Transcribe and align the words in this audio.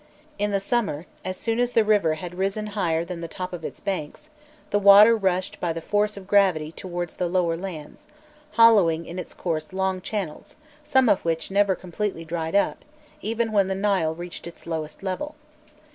In 0.39 0.49
the 0.49 0.59
summer, 0.59 1.05
as 1.23 1.37
soon 1.37 1.59
as 1.59 1.73
the 1.73 1.83
river 1.83 2.15
had 2.15 2.33
risen 2.33 2.65
higher 2.73 3.05
than 3.05 3.21
the 3.21 3.27
top 3.27 3.53
of 3.53 3.63
its 3.63 3.79
banks, 3.79 4.31
the 4.71 4.79
water 4.79 5.15
rushed 5.15 5.59
by 5.59 5.73
the 5.73 5.79
force 5.79 6.17
of 6.17 6.25
gravity 6.25 6.71
towards 6.71 7.13
the 7.13 7.27
lower 7.27 7.55
lands, 7.55 8.07
hollowing 8.53 9.05
in 9.05 9.19
its 9.19 9.35
course 9.35 9.71
long 9.71 10.01
channels, 10.01 10.55
some 10.83 11.07
of 11.07 11.23
which 11.23 11.51
never 11.51 11.75
completely 11.75 12.25
dried 12.25 12.55
up, 12.55 12.83
even 13.21 13.51
when 13.51 13.67
the 13.67 13.75
Nile 13.75 14.15
reached 14.15 14.47
its 14.47 14.65
lowest 14.65 15.03
level. 15.03 15.35